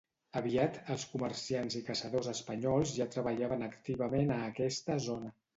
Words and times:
Aviat, 0.39 0.79
els 0.93 1.03
comerciants 1.11 1.77
i 1.81 1.83
caçadors 1.91 2.31
espanyols 2.33 2.97
ja 2.97 3.09
treballaven 3.17 3.65
activament 3.69 4.37
a 4.39 4.43
aquesta 4.51 4.99
zona. 5.11 5.35